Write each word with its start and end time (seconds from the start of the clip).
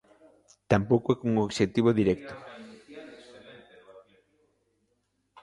Tampouco 0.71 1.07
é 1.13 1.17
cun 1.19 1.33
obxectivo 1.47 1.97
directo. 1.99 2.33